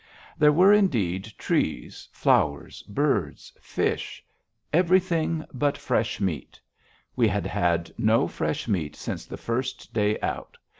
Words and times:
There 0.35 0.51
were, 0.51 0.73
indeed, 0.73 1.31
trees, 1.37 2.09
flowers, 2.11 2.81
birds, 2.81 3.53
fish 3.61 4.25
everything 4.73 5.45
but 5.53 5.77
fresh 5.77 6.19
meat. 6.19 6.59
We 7.15 7.27
had 7.27 7.45
had 7.45 7.93
no 7.99 8.27
fresh 8.27 8.67
meat 8.67 8.95
since 8.95 9.27
the 9.27 9.37
first 9.37 9.93
day 9.93 10.19
out. 10.21 10.57